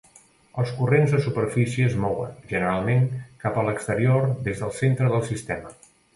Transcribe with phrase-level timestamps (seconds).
[0.61, 3.05] Els corrents de superfície es mouen, generalment,
[3.45, 5.77] cap a l'exterior des del centre del sistema.